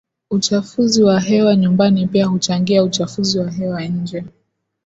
[0.29, 4.23] Uchafuzi wa hewa nyumbani pia huchangia uchafuzi wa hewa ya nje